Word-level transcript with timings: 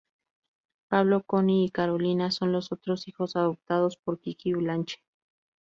Pablo, 0.87 1.21
Connie 1.27 1.65
y 1.65 1.69
Carolina 1.69 2.31
son 2.31 2.51
los 2.51 2.71
otros 2.71 3.07
hijos 3.07 3.35
adoptados 3.35 3.97
por 3.97 4.19
Kiki 4.19 4.53
Blanche. 4.53 4.97